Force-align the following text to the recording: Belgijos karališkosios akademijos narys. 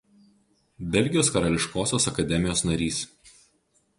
Belgijos 0.95 1.29
karališkosios 1.35 2.09
akademijos 2.13 2.65
narys. 2.69 3.03